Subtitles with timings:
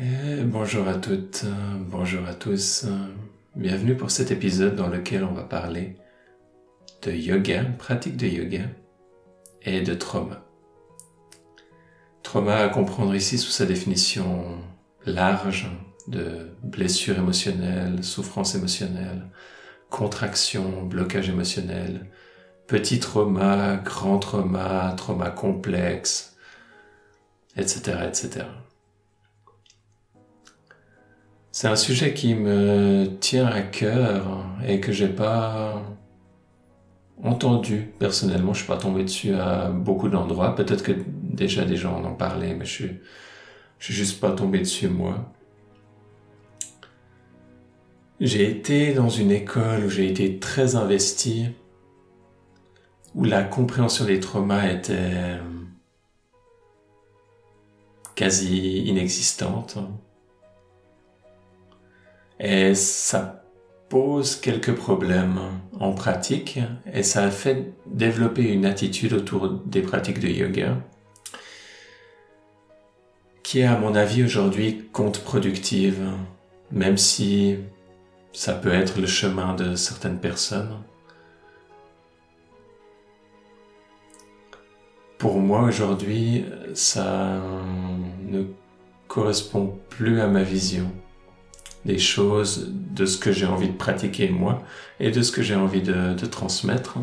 [0.00, 1.44] Et bonjour à toutes,
[1.90, 2.86] bonjour à tous.
[3.56, 5.96] Bienvenue pour cet épisode dans lequel on va parler
[7.02, 8.62] de yoga, pratique de yoga
[9.62, 10.44] et de trauma.
[12.22, 14.60] Trauma à comprendre ici sous sa définition
[15.04, 15.68] large
[16.06, 19.26] de blessure émotionnelle, souffrance émotionnelle,
[19.90, 22.06] contraction, blocage émotionnel,
[22.68, 26.36] petit trauma, grand trauma, trauma complexe,
[27.56, 28.44] etc., etc.
[31.60, 35.82] C'est un sujet qui me tient à cœur et que j'ai pas
[37.24, 38.52] entendu personnellement.
[38.52, 40.54] Je suis pas tombé dessus à beaucoup d'endroits.
[40.54, 43.00] Peut-être que déjà des gens en ont parlé, mais je suis,
[43.80, 45.32] suis juste pas tombé dessus moi.
[48.20, 51.46] J'ai été dans une école où j'ai été très investi,
[53.16, 55.40] où la compréhension des traumas était
[58.14, 59.76] quasi inexistante.
[62.40, 63.44] Et ça
[63.88, 65.38] pose quelques problèmes
[65.80, 66.58] en pratique
[66.92, 70.76] et ça a fait développer une attitude autour des pratiques de yoga
[73.48, 76.06] qui est à mon avis aujourd'hui contre-productive,
[76.70, 77.56] même si
[78.34, 80.82] ça peut être le chemin de certaines personnes.
[85.16, 86.44] Pour moi aujourd'hui,
[86.74, 87.40] ça
[88.20, 88.44] ne
[89.06, 90.92] correspond plus à ma vision
[91.84, 94.62] des choses, de ce que j'ai envie de pratiquer moi
[95.00, 96.98] et de ce que j'ai envie de, transmettre.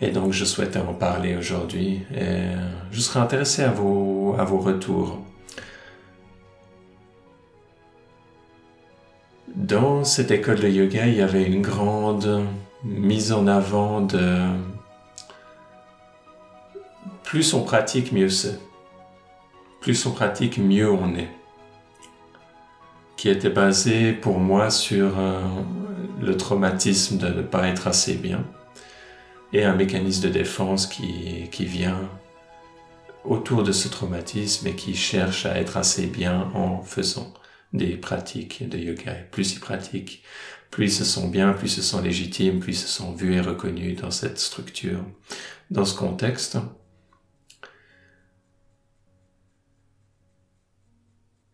[0.00, 2.48] Et donc je souhaitais en parler aujourd'hui et
[2.90, 5.20] je serais intéressé à vos, à vos retours.
[9.54, 12.44] Dans cette école de yoga, il y avait une grande
[12.84, 14.38] mise en avant de
[17.22, 18.58] plus on pratique, mieux c'est.
[19.80, 21.30] Plus on pratique, mieux on est
[23.22, 25.40] qui était basé pour moi sur euh,
[26.20, 28.44] le traumatisme de ne pas être assez bien
[29.52, 32.00] et un mécanisme de défense qui, qui vient
[33.24, 37.32] autour de ce traumatisme et qui cherche à être assez bien en faisant
[37.72, 39.12] des pratiques de yoga.
[39.30, 40.24] plus ils pratiquent,
[40.72, 43.34] plus ils se sont bien, plus ils se sont légitimes, plus ils se sont vus
[43.34, 45.04] et reconnus dans cette structure,
[45.70, 46.58] dans ce contexte.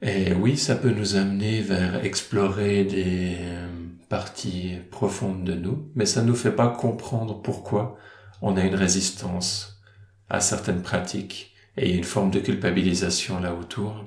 [0.00, 3.68] Et oui, ça peut nous amener vers explorer des euh,
[4.08, 7.96] parties profondes de nous, mais ça ne nous fait pas comprendre pourquoi
[8.40, 9.80] on a une résistance
[10.30, 14.04] à certaines pratiques et une forme de culpabilisation là autour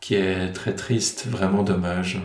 [0.00, 2.20] qui est très triste, vraiment dommage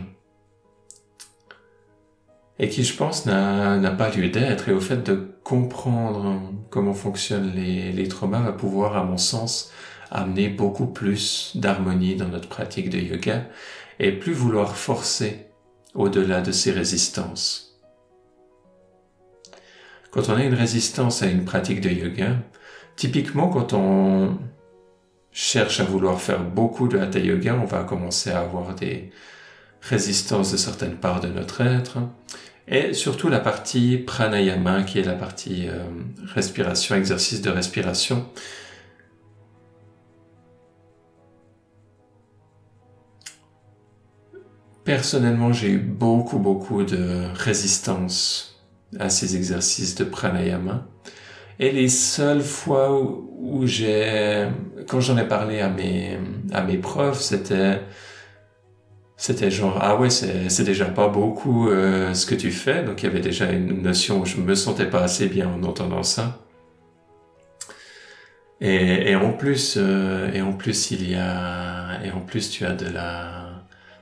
[2.60, 4.70] et qui, je pense, n'a pas lieu d'être.
[4.70, 9.72] Et au fait de comprendre comment fonctionnent les, les traumas va pouvoir, à mon sens,
[10.12, 13.46] amener beaucoup plus d'harmonie dans notre pratique de yoga
[14.00, 15.48] et plus vouloir forcer
[15.94, 17.80] au-delà de ces résistances.
[20.12, 22.38] Quand on a une résistance à une pratique de yoga,
[22.96, 24.38] typiquement quand on
[25.32, 29.12] cherche à vouloir faire beaucoup de hatha yoga, on va commencer à avoir des
[29.82, 32.00] résistances de certaines parts de notre être,
[32.68, 35.84] et surtout la partie pranayama, qui est la partie euh,
[36.34, 38.26] respiration, exercice de respiration,
[44.88, 48.64] Personnellement, j'ai eu beaucoup, beaucoup de résistance
[48.98, 50.88] à ces exercices de pranayama.
[51.60, 54.48] Et les seules fois où, j'ai,
[54.88, 56.18] quand j'en ai parlé à mes,
[56.54, 57.82] à mes profs, c'était,
[59.18, 62.82] c'était genre, ah ouais, c'est, déjà pas beaucoup euh, ce que tu fais.
[62.86, 65.64] Donc il y avait déjà une notion où je me sentais pas assez bien en
[65.64, 66.40] entendant ça.
[68.62, 72.66] Et, et en plus, euh, et en plus il y a, et en plus tu
[72.66, 73.47] as de la,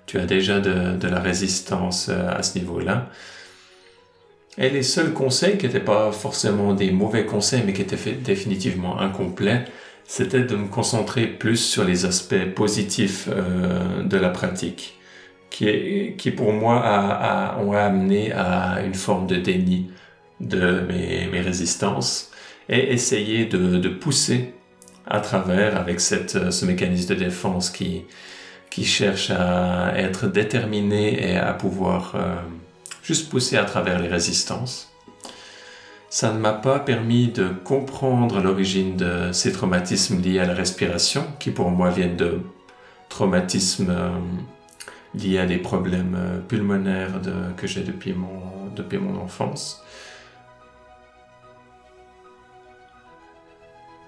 [0.06, 3.10] tu as déjà de, la résistance euh, à ce niveau-là.
[4.58, 9.00] Et les seuls conseils qui n'étaient pas forcément des mauvais conseils, mais qui étaient définitivement
[9.00, 9.66] incomplets,
[10.06, 15.00] c'était de me concentrer plus sur les aspects positifs euh, de la pratique,
[15.50, 19.90] qui, pour moi ont amené à une forme de déni
[20.42, 22.32] de mes, résistances
[22.68, 24.54] et essayer de, pousser
[25.08, 28.04] à travers avec ce mécanisme de défense qui,
[28.76, 32.36] qui cherche à être déterminé et à pouvoir euh,
[33.04, 34.92] juste pousser à travers les résistances.
[36.10, 41.26] Ça ne m'a pas permis de comprendre l'origine de ces traumatismes liés à la respiration,
[41.40, 42.42] qui pour moi viennent de
[43.08, 44.10] traumatismes euh,
[45.18, 47.22] liés à des problèmes euh, pulmonaires
[47.56, 48.42] que j'ai depuis mon,
[48.76, 49.86] depuis mon enfance.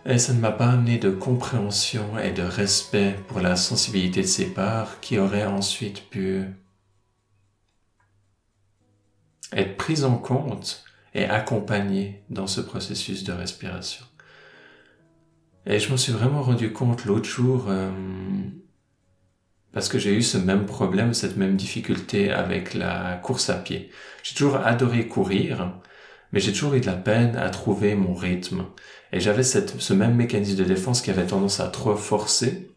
[0.09, 4.27] Et ça ne m'a pas amené de compréhension et de respect pour la sensibilité de
[4.27, 6.45] ses parts qui auraient ensuite pu
[9.51, 14.05] être prises en compte et accompagnées dans ce processus de respiration.
[15.65, 17.91] Et je me suis vraiment rendu compte l'autre jour, euh,
[19.73, 23.91] parce que j'ai eu ce même problème, cette même difficulté avec la course à pied.
[24.23, 25.77] J'ai toujours adoré courir,
[26.31, 28.65] mais j'ai toujours eu de la peine à trouver mon rythme.
[29.13, 32.71] Et j'avais cette, ce même mécanisme de défense qui avait tendance à trop forcer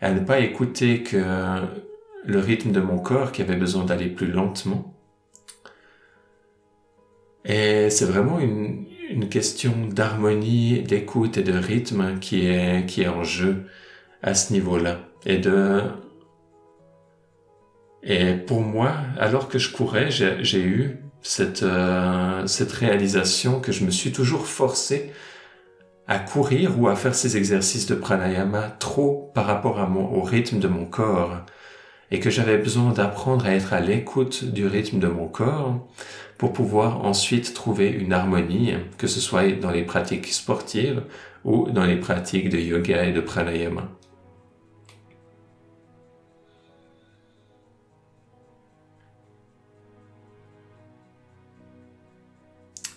[0.00, 1.24] à ne pas écouter que
[2.24, 4.94] le rythme de mon corps qui avait besoin d'aller plus lentement.
[7.44, 13.08] Et c'est vraiment une, une question d'harmonie, d'écoute et de rythme qui est, qui est
[13.08, 13.66] en jeu
[14.22, 15.00] à ce niveau-là.
[15.24, 15.82] Et de,
[18.02, 23.84] et pour moi, alors que je courais, j'ai eu cette, euh, cette réalisation que je
[23.84, 25.12] me suis toujours forcé
[26.08, 30.22] à courir ou à faire ces exercices de pranayama trop par rapport à mon, au
[30.22, 31.36] rythme de mon corps
[32.10, 35.88] et que j'avais besoin d'apprendre à être à l'écoute du rythme de mon corps
[36.36, 41.02] pour pouvoir ensuite trouver une harmonie, que ce soit dans les pratiques sportives
[41.44, 43.88] ou dans les pratiques de yoga et de pranayama.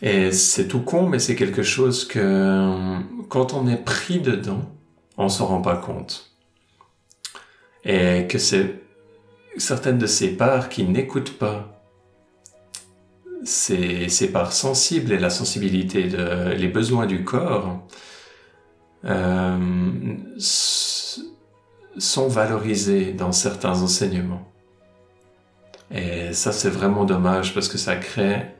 [0.01, 2.97] Et c'est tout con, mais c'est quelque chose que
[3.29, 4.61] quand on est pris dedans,
[5.17, 6.31] on s'en rend pas compte.
[7.83, 8.81] Et que c'est
[9.57, 11.71] certaines de ces parts qui n'écoutent pas
[13.43, 17.85] ces, ces, parts sensibles et la sensibilité de les besoins du corps
[19.05, 19.57] euh,
[20.37, 24.51] sont valorisés dans certains enseignements.
[25.91, 28.54] Et ça, c'est vraiment dommage parce que ça crée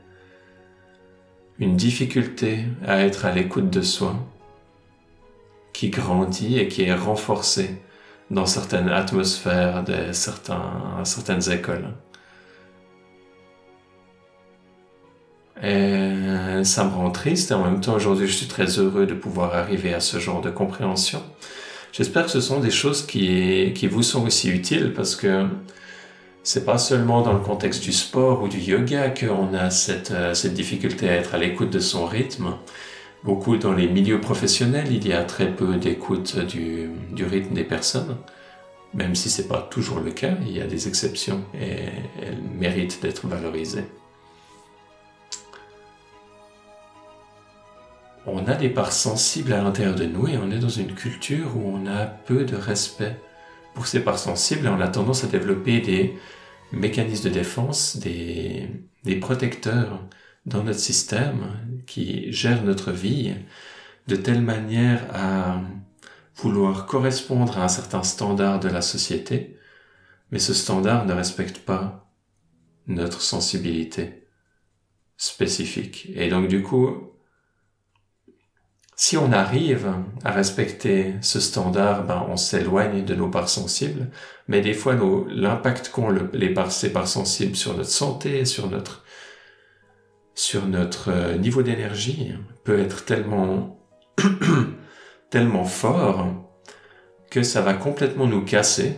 [1.58, 4.16] une difficulté à être à l'écoute de soi
[5.72, 7.82] qui grandit et qui est renforcée
[8.30, 11.88] dans certaines atmosphères de certains, certaines écoles.
[15.62, 19.14] Et ça me rend triste et en même temps aujourd'hui je suis très heureux de
[19.14, 21.22] pouvoir arriver à ce genre de compréhension.
[21.92, 25.46] J'espère que ce sont des choses qui, qui vous sont aussi utiles parce que
[26.46, 30.32] c'est pas seulement dans le contexte du sport ou du yoga qu'on a cette, euh,
[30.32, 32.54] cette difficulté à être à l'écoute de son rythme.
[33.24, 37.64] Beaucoup dans les milieux professionnels, il y a très peu d'écoute du, du rythme des
[37.64, 38.16] personnes,
[38.94, 41.88] même si c'est pas toujours le cas, il y a des exceptions et
[42.22, 43.84] elles méritent d'être valorisées.
[48.24, 51.56] On a des parts sensibles à l'intérieur de nous et on est dans une culture
[51.56, 53.16] où on a peu de respect
[53.74, 56.16] pour ces parts sensibles et on a tendance à développer des
[56.72, 58.68] mécanismes de défense, des,
[59.04, 60.08] des protecteurs
[60.46, 63.34] dans notre système qui gèrent notre vie
[64.08, 65.60] de telle manière à
[66.36, 69.58] vouloir correspondre à un certain standard de la société,
[70.30, 72.10] mais ce standard ne respecte pas
[72.86, 74.28] notre sensibilité
[75.16, 76.08] spécifique.
[76.14, 77.12] Et donc du coup,
[78.98, 79.92] si on arrive
[80.24, 84.08] à respecter ce standard, ben, on s'éloigne de nos parts sensibles,
[84.48, 84.96] mais des fois,
[85.28, 89.04] l'impact qu'ont les parts, sensibles sur notre santé, sur notre,
[90.34, 92.32] sur notre euh, niveau d'énergie,
[92.64, 93.78] peut être tellement,
[95.30, 96.28] tellement fort
[97.30, 98.96] que ça va complètement nous casser.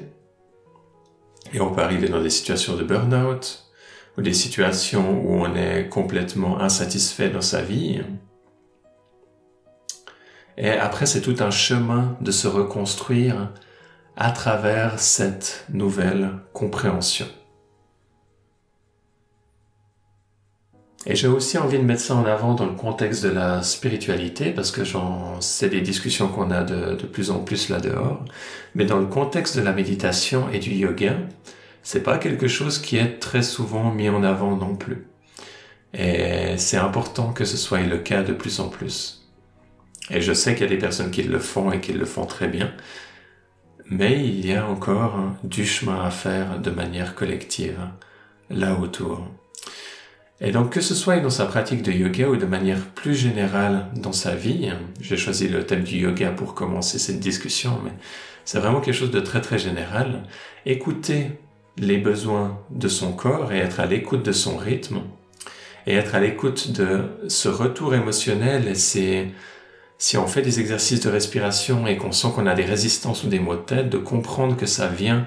[1.52, 3.64] Et on peut arriver dans des situations de burn-out,
[4.16, 8.00] ou des situations où on est complètement insatisfait dans sa vie,
[10.60, 13.52] et après, c'est tout un chemin de se reconstruire
[14.16, 17.26] à travers cette nouvelle compréhension.
[21.06, 24.50] Et j'ai aussi envie de mettre ça en avant dans le contexte de la spiritualité,
[24.50, 24.82] parce que
[25.38, 28.24] c'est des discussions qu'on a de, de, plus en plus là dehors.
[28.74, 31.14] Mais dans le contexte de la méditation et du yoga,
[31.84, 35.06] c'est pas quelque chose qui est très souvent mis en avant non plus.
[35.94, 39.27] Et c'est important que ce soit le cas de plus en plus.
[40.10, 42.26] Et je sais qu'il y a des personnes qui le font et qui le font
[42.26, 42.72] très bien.
[43.90, 47.78] Mais il y a encore du chemin à faire de manière collective
[48.50, 49.26] là autour.
[50.40, 53.86] Et donc que ce soit dans sa pratique de yoga ou de manière plus générale
[53.96, 57.92] dans sa vie, j'ai choisi le thème du yoga pour commencer cette discussion, mais
[58.44, 60.22] c'est vraiment quelque chose de très très général.
[60.64, 61.32] Écouter
[61.76, 65.00] les besoins de son corps et être à l'écoute de son rythme
[65.86, 69.28] et être à l'écoute de ce retour émotionnel et ces
[69.98, 73.28] si on fait des exercices de respiration et qu'on sent qu'on a des résistances ou
[73.28, 75.26] des maux de tête, de comprendre que ça vient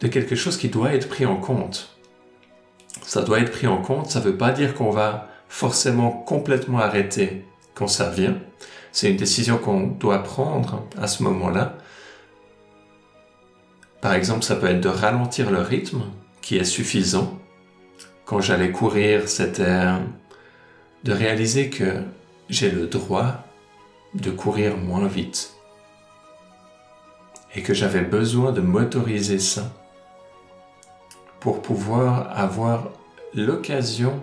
[0.00, 1.96] de quelque chose qui doit être pris en compte.
[3.02, 6.78] Ça doit être pris en compte, ça ne veut pas dire qu'on va forcément complètement
[6.78, 7.44] arrêter
[7.74, 8.38] quand ça vient.
[8.92, 11.76] C'est une décision qu'on doit prendre à ce moment-là.
[14.00, 16.02] Par exemple, ça peut être de ralentir le rythme
[16.40, 17.36] qui est suffisant.
[18.24, 19.86] Quand j'allais courir, c'était
[21.02, 22.02] de réaliser que
[22.48, 23.45] j'ai le droit
[24.16, 25.54] de courir moins vite.
[27.54, 29.72] Et que j'avais besoin de m'autoriser ça
[31.40, 32.88] pour pouvoir avoir
[33.34, 34.22] l'occasion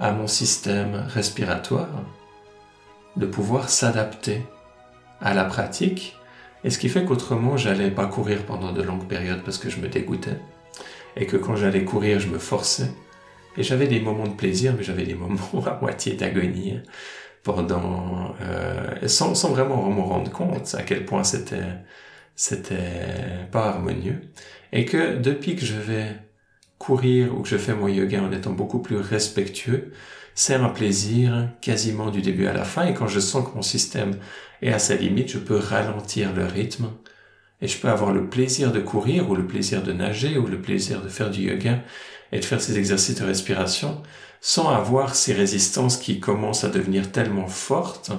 [0.00, 1.88] à mon système respiratoire
[3.16, 4.44] de pouvoir s'adapter
[5.20, 6.16] à la pratique.
[6.64, 9.80] Et ce qui fait qu'autrement j'allais pas courir pendant de longues périodes parce que je
[9.80, 10.38] me dégoûtais.
[11.16, 12.90] Et que quand j'allais courir je me forçais
[13.56, 16.80] et j'avais des moments de plaisir mais j'avais des moments à moitié d'agonie
[17.42, 21.62] pendant euh, sans, sans vraiment me rendre compte à quel point c'était
[22.36, 24.20] c'était pas harmonieux.
[24.72, 26.06] Et que depuis que je vais
[26.78, 29.92] courir ou que je fais mon yoga en étant beaucoup plus respectueux,
[30.34, 32.86] c'est un plaisir quasiment du début à la fin.
[32.86, 34.18] Et quand je sens que mon système
[34.62, 36.90] est à sa limite, je peux ralentir le rythme
[37.64, 40.60] et je peux avoir le plaisir de courir ou le plaisir de nager ou le
[40.60, 41.80] plaisir de faire du yoga
[42.30, 44.02] et de faire ces exercices de respiration
[44.42, 48.12] sans avoir ces résistances qui commencent à devenir tellement fortes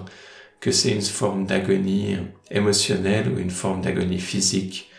[0.60, 2.18] que c'est une forme d'agonie
[2.50, 4.90] émotionnelle ou une forme d'agonie physique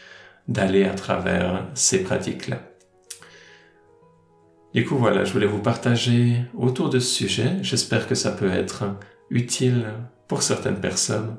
[0.47, 2.63] d'aller à travers ces pratiques-là.
[4.75, 7.57] Du coup, voilà, je voulais vous partager autour de ce sujet.
[7.63, 8.85] J'espère que ça peut être
[9.31, 9.87] utile
[10.29, 11.37] pour certaines personnes.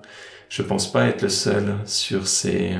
[0.50, 2.76] Je pense pas être le seul sur ces,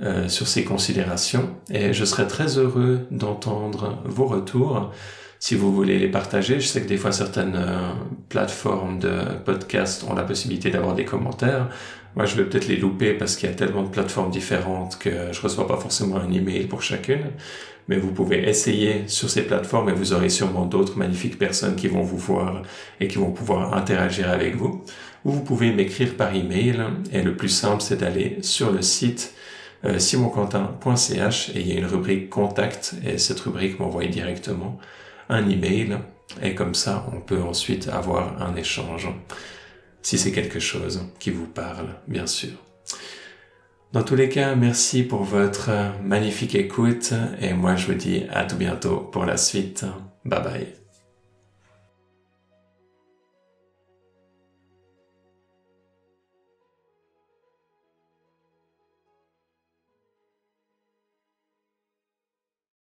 [0.00, 4.92] euh, sur ces considérations et je serais très heureux d'entendre vos retours
[5.38, 6.60] si vous voulez les partager.
[6.60, 7.92] Je sais que des fois certaines euh,
[8.28, 11.68] plateformes de podcast ont la possibilité d'avoir des commentaires.
[12.16, 15.32] Moi, je vais peut-être les louper parce qu'il y a tellement de plateformes différentes que
[15.32, 17.30] je reçois pas forcément un email pour chacune.
[17.88, 21.88] Mais vous pouvez essayer sur ces plateformes et vous aurez sûrement d'autres magnifiques personnes qui
[21.88, 22.62] vont vous voir
[23.00, 24.84] et qui vont pouvoir interagir avec vous.
[25.24, 26.80] Ou vous pouvez m'écrire par email
[27.12, 29.34] et le plus simple c'est d'aller sur le site
[29.84, 34.78] euh, simonquentin.ch et il y a une rubrique contact et cette rubrique m'envoie directement
[35.28, 35.98] un email
[36.42, 39.08] et comme ça on peut ensuite avoir un échange
[40.02, 42.52] si c'est quelque chose qui vous parle, bien sûr.
[43.92, 45.70] Dans tous les cas, merci pour votre
[46.04, 49.84] magnifique écoute et moi je vous dis à tout bientôt pour la suite.
[50.24, 50.79] Bye bye.